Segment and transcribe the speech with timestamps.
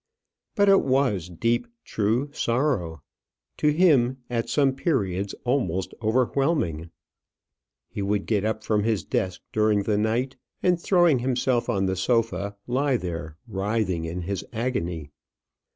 [0.55, 3.03] But it was deep, true sorrow
[3.57, 6.89] to him at some periods almost overwhelming:
[7.87, 11.95] he would get up from his desk during the night, and throwing himself on the
[11.95, 15.11] sofa, lie there writhing in his agony.